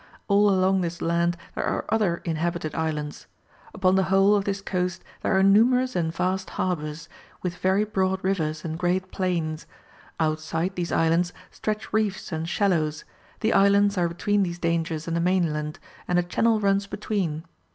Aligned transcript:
All 0.27 0.49
along 0.49 0.81
this 0.81 0.99
land 0.99 1.37
there 1.53 1.63
are 1.63 1.85
other 1.89 2.23
inhabited 2.25 2.73
islands. 2.73 3.27
Upon 3.71 3.93
the 3.93 4.05
whole 4.05 4.33
of 4.35 4.45
this 4.45 4.59
coast 4.59 5.03
there 5.21 5.37
are 5.37 5.43
numerous 5.43 5.95
and 5.95 6.11
vast 6.11 6.49
harbours, 6.49 7.07
with 7.43 7.57
very 7.57 7.83
broad 7.83 8.19
rivers 8.23 8.65
and 8.65 8.79
great 8.79 9.11
plains. 9.11 9.67
Outside 10.19 10.73
these 10.75 10.91
islands 10.91 11.33
stretch 11.51 11.93
reefs 11.93 12.31
and 12.31 12.49
shallows; 12.49 13.05
the 13.41 13.53
islands 13.53 13.95
are 13.95 14.09
between 14.09 14.41
these 14.41 14.57
dangers 14.57 15.07
and 15.07 15.15
the 15.15 15.21
mainland, 15.21 15.77
and 16.07 16.17
a 16.17 16.23
channel 16.23 16.59
runs 16.59 16.87
between. 16.87 17.43